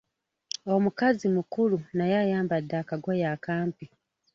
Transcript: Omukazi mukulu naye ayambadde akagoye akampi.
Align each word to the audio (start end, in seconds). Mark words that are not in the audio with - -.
Omukazi 0.75 1.25
mukulu 1.35 1.77
naye 1.97 2.15
ayambadde 2.23 2.75
akagoye 2.81 3.25
akampi. 3.35 3.85